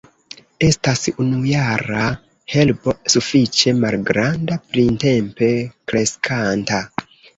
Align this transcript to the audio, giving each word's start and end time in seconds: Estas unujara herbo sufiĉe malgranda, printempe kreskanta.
Estas 0.67 1.01
unujara 1.23 2.07
herbo 2.53 2.95
sufiĉe 3.15 3.75
malgranda, 3.83 4.57
printempe 4.73 5.51
kreskanta. 5.93 6.83